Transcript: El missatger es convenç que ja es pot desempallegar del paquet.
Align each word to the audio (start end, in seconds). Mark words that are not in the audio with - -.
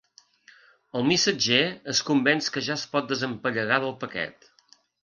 El 0.99 1.05
missatger 1.09 1.59
es 1.95 2.01
convenç 2.09 2.51
que 2.57 2.67
ja 2.71 2.81
es 2.83 2.89
pot 2.97 3.13
desempallegar 3.15 3.83
del 3.87 3.97
paquet. 4.07 4.55